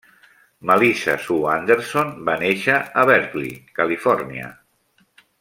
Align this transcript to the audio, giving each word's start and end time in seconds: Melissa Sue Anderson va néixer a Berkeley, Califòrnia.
Melissa 0.69 1.17
Sue 1.25 1.45
Anderson 1.55 2.09
va 2.31 2.39
néixer 2.45 2.79
a 3.03 3.05
Berkeley, 3.11 3.53
Califòrnia. 3.83 4.51